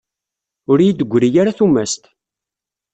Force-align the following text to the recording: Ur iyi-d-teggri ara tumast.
Ur 0.71 0.77
iyi-d-teggri 0.79 1.29
ara 1.41 1.57
tumast. 1.57 2.03